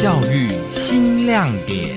[0.00, 1.96] 教育新亮点。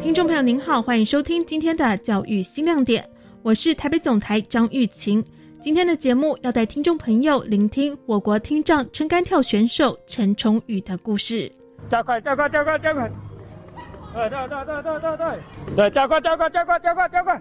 [0.00, 3.04] 听众朋友您好，欢迎收听今天的教育新亮点，
[3.42, 5.24] 我是台北总台张玉琴。
[5.60, 11.50] 今天的节目要带听众朋友聆听我国听障撑杆跳选手陈崇宇的故事。
[11.90, 13.10] 加快，加快，加快，加快！
[14.16, 17.38] 对对对对对对对，对，加快，加快，加快，加快，加快！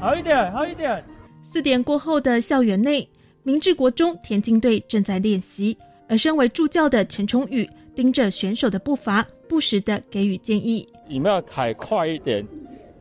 [0.00, 1.04] 好一点，好一点。
[1.42, 3.06] 四点过后的校园内，
[3.42, 5.76] 明治国中田径队正在练习，
[6.08, 10.88] 而身为助教的陈崇宇盯着选手的步伐，不时的给予建议。
[11.06, 12.46] 你们要开快一点，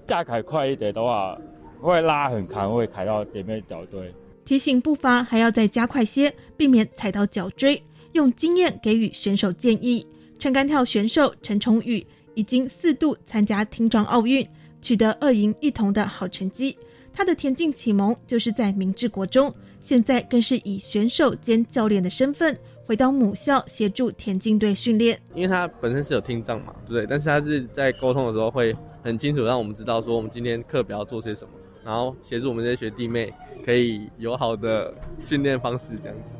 [0.05, 1.37] 再开快一点的话。
[1.79, 4.13] 会拉很长，会踩到前面脚堆。
[4.45, 7.81] 提醒步伐还要再加快些，避免踩到脚椎。
[8.11, 10.05] 用经验给予选手建议。
[10.37, 14.47] 撑杆跳选手陈崇宇已经四度参加听障奥运，
[14.81, 16.77] 取得二银一铜的好成绩。
[17.13, 25.19] 他的田径启蒙就是在明治国中，现在更是以选手兼教练的身份回到母校协助田径队训练。
[25.35, 27.05] 因为他本身是有听障嘛，对不对？
[27.05, 31.51] 但是他是在沟通的时候会很清楚让我们知道说我们今天课表要做些什么。
[31.83, 33.33] 然后协助我们这些学弟妹
[33.65, 36.31] 可以有好的训练方式，这样子。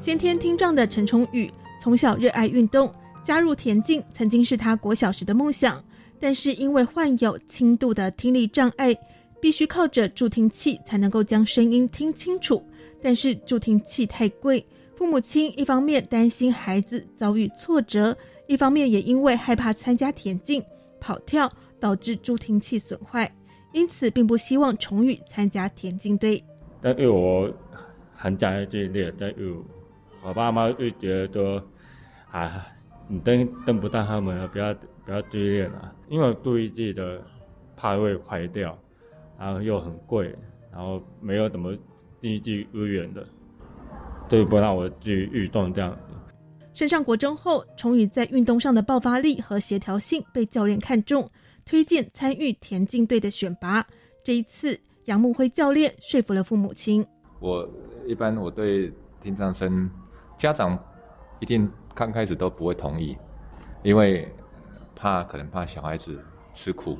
[0.00, 2.90] 先天听障的陈崇宇从小热爱运动，
[3.24, 5.82] 加入田径曾经是他国小时的梦想，
[6.20, 8.94] 但是因为患有轻度的听力障碍，
[9.40, 12.62] 必须靠着助听器才能够将声音听清楚。
[13.02, 14.64] 但是助听器太贵，
[14.94, 20.62] 父母亲一方面担心孩子遭遇挫折，一方面也因为害怕参加田径
[21.00, 21.50] 跑跳。
[21.80, 23.30] 导致助听器损坏，
[23.74, 26.42] 因此并不希望重宇参加田径队。
[26.80, 27.52] 但因为我
[28.16, 29.62] 很想要训练，但又
[30.22, 31.62] 我爸妈又觉得，
[32.30, 32.66] 啊，
[33.08, 34.74] 你登登不到他们，不要
[35.04, 37.22] 不要追练了，因为助听器的
[37.76, 38.76] 怕会坏掉，
[39.38, 40.34] 然后又很贵，
[40.72, 41.76] 然后没有怎么
[42.20, 43.26] 经济资源的，
[44.28, 45.96] 就不让我去运动这样。
[46.72, 51.30] 升上国中后，崇宇在运动上的爆发力和协调性被教练看中。
[51.66, 53.86] 推荐参与田径队的选拔，
[54.22, 57.02] 这一次杨木辉教练说服了父母亲。
[57.40, 57.66] 我
[58.06, 58.92] 一般我对
[59.22, 59.90] 听障生
[60.36, 60.78] 家长
[61.40, 63.16] 一定刚开始都不会同意，
[63.82, 64.28] 因为
[64.96, 66.18] 怕可能怕小孩子
[66.52, 66.98] 吃苦，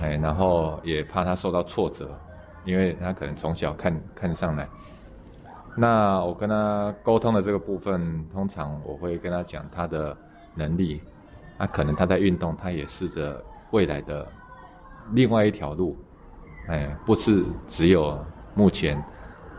[0.00, 2.10] 哎，然后也怕他受到挫折，
[2.64, 4.68] 因为他可能从小看看上来。
[5.76, 10.16] 那我跟他沟通的这个部分，通常我会跟他讲他的
[10.54, 11.00] 能力。
[11.56, 14.26] 那、可能他在运动，他也试着未来的
[15.12, 15.96] 另外一条路，
[16.66, 18.18] 哎，不是只有
[18.54, 19.00] 目前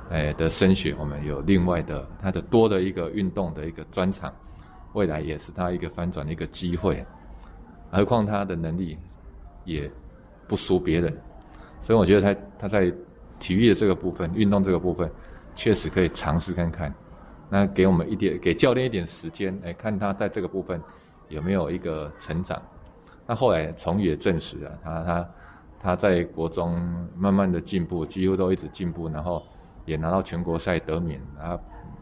[0.10, 4.34] 哎的升学，我们有另外的他的多的一个运动的一个专场，
[4.94, 7.06] 未来也是他一个翻转的一个机会。
[7.92, 8.98] 何况他的能力
[9.64, 9.90] 也
[10.48, 11.16] 不输别人，
[11.82, 12.94] 所以我觉得他他在
[13.40, 15.10] 体育的这个部分，运动这个部分，
[15.54, 16.94] 确实可以尝试看看。
[17.50, 20.82] 那给我们一点，给教练一点时间，哎，看他在这个部分。
[21.28, 22.62] 有没有一个成长？
[23.26, 25.30] 那后来崇宇也证实了，他他
[25.80, 26.80] 他在国中
[27.18, 29.44] 慢慢的进步，几乎都一直进步，然后
[29.86, 31.60] 也拿到全国赛得名，然后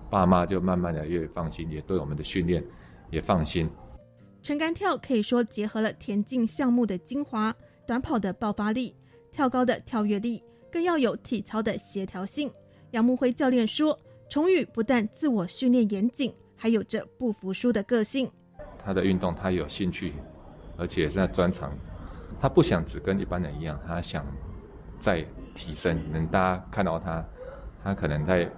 [0.10, 2.64] 爸妈就慢慢的越放心，也对我们的训练
[3.10, 3.70] 也放心。
[4.42, 7.56] 撑杆跳可以说结合了田径项目的精华，
[7.88, 8.96] 短跑的爆发力，
[9.32, 12.52] 跳高的跳跃力，更要有体操的协调性。
[12.92, 13.98] 杨木辉教练说，
[14.30, 18.30] 崇宇不但自我训练严谨，还有着不服输的个性。
[18.78, 20.14] 他的运动，他有兴趣，
[20.78, 21.72] 而且是在专长。
[22.40, 24.26] 他不想只跟一般人一样，他想
[25.00, 25.98] 再提升。
[26.12, 27.26] 能大家看到他，
[27.84, 28.50] 他可能在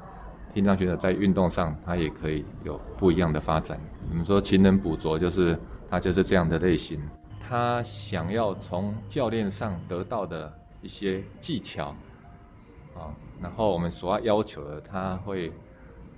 [0.54, 3.80] 听障选手在运动上，他也可以有不一样的发展。
[4.10, 5.58] 我们说勤能补拙，就是
[5.90, 7.02] 他就是这样的类型。
[7.40, 11.96] 他想要从教练上得到的一些技巧，
[12.96, 15.52] 啊，然后我们所要要求的，他会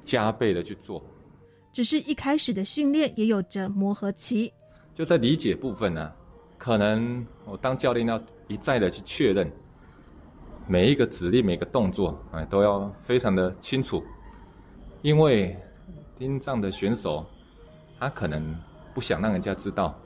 [0.06, 1.04] 加倍的去做。
[1.74, 4.52] 只是一开始的训练也有着磨合期，
[4.94, 6.16] 就在理解部分呢、啊，
[6.58, 9.52] 可能我当教练要一再的去确认
[10.68, 14.04] 每一个指令、每个动作，哎，都要非常的清楚，
[15.02, 15.58] 因为
[16.20, 17.26] 听障的选手
[18.00, 18.54] 他可能
[18.94, 19.98] 不想让人家知道，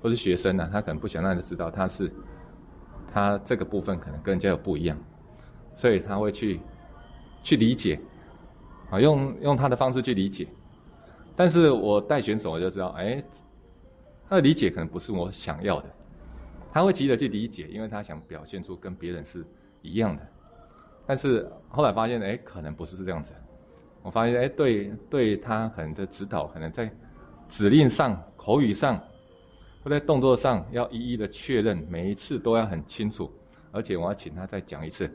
[0.00, 2.12] 或是学生呢、啊，他可能不想让人家知道他是
[3.12, 4.96] 他这个部分可能跟人家有不一样，
[5.74, 6.60] 所以他会去
[7.42, 7.98] 去理解，
[8.90, 10.46] 啊，用用他的方式去理解。
[11.34, 13.20] 但是我带选手，我就知道，哎，
[14.28, 15.90] 他的理解可能不是我想要的，
[16.72, 19.44] 他会急着去理解，因为他想表现出跟别人是
[19.84, 20.22] 一样的。
[21.06, 23.32] 但是后来发现，哎，可能不是这样子。
[24.02, 26.90] 我发现，哎，对，对他可能的指导，可能在
[27.48, 28.98] 指令上、口语上，
[29.82, 33.30] 或在动作上，要一一的确认，每一次都要很清楚。
[33.70, 35.10] 而且我要请他再讲一次，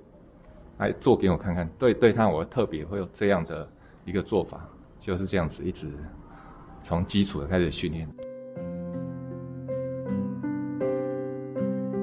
[0.78, 1.68] 来做给我看看。
[1.80, 3.68] 对，对他我特别会有这样的
[4.06, 4.70] 一个做法，
[5.00, 5.92] 就是这样子，一直
[6.84, 8.08] 从基础的开始训练。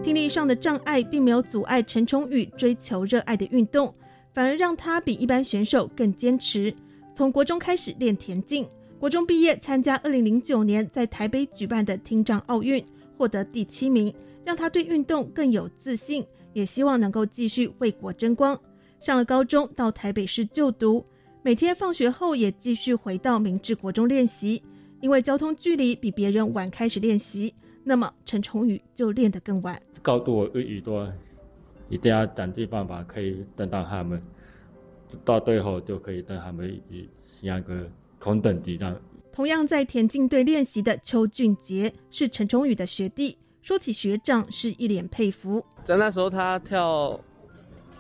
[0.06, 3.92] 听力上的障碍并没有阻碍陈崇宇追求热爱的运动，
[4.32, 6.72] 反而让他比一般选手更坚持。
[7.12, 8.68] 从国中开始练田径，
[9.00, 12.86] 国中毕业参加二零零九年在台北举办的听障奥运，
[13.18, 14.14] 获得第七名，
[14.44, 16.24] 让他对运动更有自信。
[16.52, 18.56] 也希望能够继续为国争光。
[19.00, 21.04] 上了高中，到台北市就读，
[21.42, 24.62] 每天放学后也继续回到明治国中练习。
[25.00, 27.52] 因为交通距离比别人晚开始练习，
[27.82, 29.82] 那么陈崇宇就练得更晚。
[30.06, 31.12] 高度我遇多，
[31.88, 34.22] 一定要想尽办法可以等到他们，
[35.24, 37.08] 到最后就可以跟他们一
[37.42, 37.84] 样个
[38.20, 38.96] 同等级这样。
[39.32, 43.36] 同样在田径队练习的邱俊杰是陈崇宇的学弟。
[43.62, 45.64] 说起学长，是一脸佩服。
[45.84, 47.18] 在那时候，他跳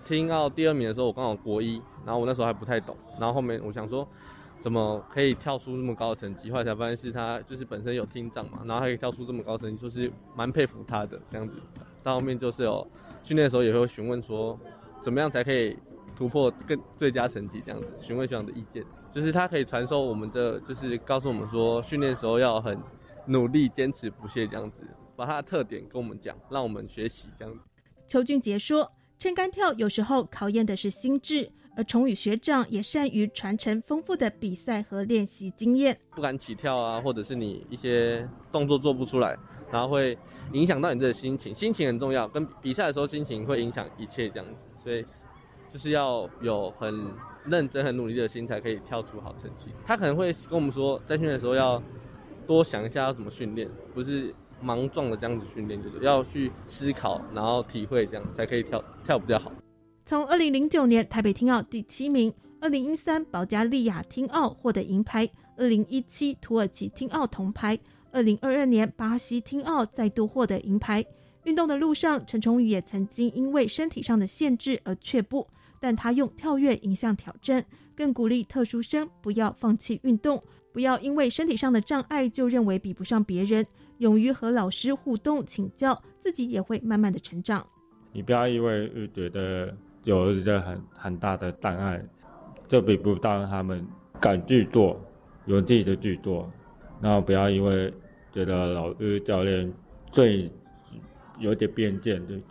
[0.06, 2.96] 听奥第二名的时候，我刚好国一，然后我那时候还不太懂。
[3.18, 4.06] 然后后面我想说，
[4.60, 6.52] 怎么可以跳出那么高的成绩？
[6.52, 11.54] 后来才发现是他就是本身有听障嘛，然后还可以跳出这么高的成绩，就是蛮佩服他的这样子。
[12.06, 12.88] 到后面就是有
[13.24, 14.56] 训练的时候也会询问说，
[15.02, 15.76] 怎么样才可以
[16.14, 17.60] 突破更最佳成绩？
[17.60, 22.78] 这样子询问学长的意见，就是他可以传授我们的，就是告诉我们说，训练的时候要很
[23.26, 24.86] 努力、坚持不懈这样子。
[25.16, 27.60] 把他的特点跟我们讲，让我们学习这样子。
[28.06, 28.88] 邱俊杰说
[29.18, 35.98] ：“撑杆跳有时候考验的是心智，而崇宇学长也善于传承丰富的比赛和练习经验。
[36.14, 39.36] 不敢起跳啊，或者是你一些动作做不出来，
[39.70, 40.16] 然后会
[40.52, 41.54] 影响到你的心情。
[41.54, 44.66] 心情很重要，跟比赛的时候心情会影响一切这样子。
[44.74, 45.04] 所以
[45.70, 47.06] 就是要有很
[47.44, 49.70] 认真、很努力的心，才可以跳出好成绩。
[49.84, 51.82] 他可能会跟我们说，在训练的时候要
[52.46, 59.52] 多想一下要怎么训练，不是。”莽撞的这样子训练，就是要去思考，然后体会，这样才可以跳跳比较好。
[60.06, 65.28] 从二零零九年台北听奥第七名，二零一三保加利亚听奥获得银牌，
[65.58, 67.78] 二零一七土耳其听奥铜牌，
[68.16, 71.04] 二零二二年巴西听奥再度获得银牌。
[71.44, 75.46] 运动的路上，陈崇宇也曾经因为身体上的限制而却步，
[75.78, 77.62] 但他用跳跃迎向挑战，
[77.94, 80.42] 更鼓励特殊生不要放弃运动，
[80.72, 83.62] 不要因为身体上的障碍就认为比不上别人。
[83.98, 87.66] 勇于和老师互动请教，自己也会慢慢的成长。
[88.14, 92.02] 你不要因为觉得有一个很很大的障碍，
[92.66, 93.86] 就比不到他们
[94.18, 94.98] 敢去做，
[95.44, 96.50] 有自己的去做。
[96.98, 97.92] 然后不要因为
[98.36, 99.72] 觉得老师教练
[100.12, 100.52] 最
[101.38, 102.42] 有点偏见，对不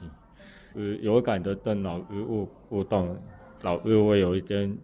[0.74, 0.98] 对？
[1.04, 3.16] 有感的跟老师互互动，
[3.62, 4.76] 老师会有一点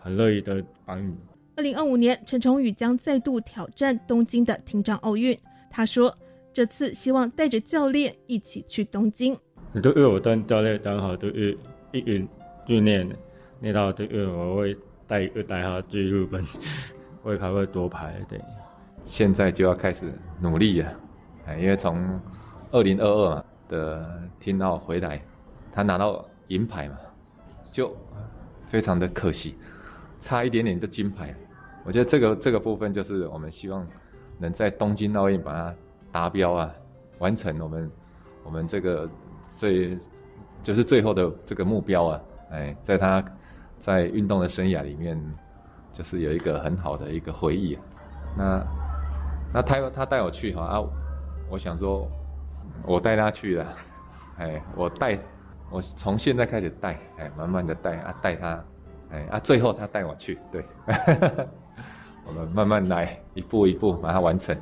[0.00, 1.14] 很乐意的帮你。
[1.54, 5.38] 二零二五年，陈崇宇将再度挑战东京的听障奥运。
[5.70, 6.12] 他说
[6.52, 9.38] ：“这次希望带着教练一起去东京。
[9.72, 11.56] 你都约我当教练，刚好都是
[11.92, 12.28] 一云
[12.66, 13.08] 训练，
[13.60, 16.44] 那到这个我会带一个代号去日本，
[17.22, 18.20] 我也还会夺牌。
[18.28, 18.40] 对，
[19.02, 20.92] 现在就要开始努力了，
[21.46, 22.20] 哎，因为从
[22.70, 25.20] 二零二二的听到回来，
[25.70, 26.96] 他拿到银牌嘛，
[27.70, 27.96] 就
[28.66, 29.58] 非常的可惜，
[30.20, 31.34] 差一点点就金牌。
[31.84, 33.86] 我觉得这个这个部分就是我们希望。”
[34.38, 35.74] 能在东京奥运把它
[36.10, 36.74] 达标啊，
[37.20, 37.90] 完成我们
[38.42, 39.08] 我们这个
[39.52, 39.96] 最
[40.64, 43.24] 就是最后的这个目标啊，哎，在他
[43.78, 45.16] 在运动的生涯里面，
[45.92, 47.82] 就是有一个很好的一个回忆啊。
[48.36, 48.66] 那
[49.54, 50.82] 那他他带我去哈啊，
[51.50, 52.08] 我想说，
[52.86, 53.76] 我带他去了，
[54.38, 55.18] 哎，我带
[55.70, 58.64] 我从现在开始带，哎，慢慢的带啊，带他，
[59.10, 60.64] 哎啊，最后他带我去，对。
[62.24, 64.56] 我们慢慢来，一步一步把它完成。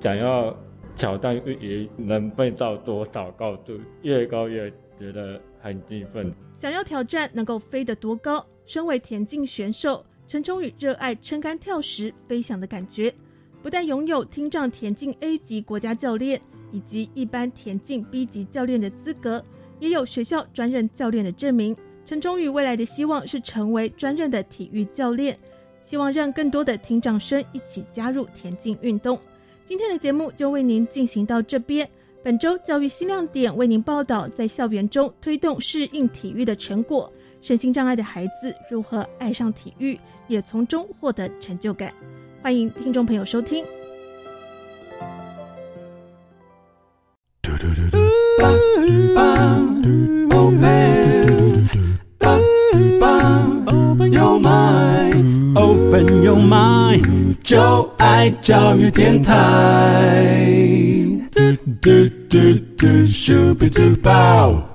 [0.00, 0.54] 想要
[0.96, 3.78] 挑战越，能飞到多少高度？
[4.02, 6.34] 越高越觉得很兴奋。
[6.58, 8.44] 想要挑战能够飞得多高？
[8.66, 13.14] 身为田径选手，陈崇宇热爱撑杆跳时飞翔的感觉。
[13.62, 16.40] 不但拥有听障田径 A 级国家教练
[16.72, 19.44] 以及一般田径 B 级教练的资格。
[19.78, 21.76] 也有学校专任教练的证明。
[22.06, 25.38] 陈崇宇未来的希望是成为专任的体育教练，
[25.84, 29.20] 希望让更多的听障生一起加入田径运动。
[29.66, 31.86] 今天的节目就为您进行到这边。
[32.26, 37.08] 本周教育新亮点为您报道：在校园中推动适应体育的成果，
[37.40, 41.94] 身心障碍的孩子如何爱上体育，也从中获得成就感。
[42.42, 43.64] 欢迎听众朋友收听。
[63.58, 64.65] 比嘟爆。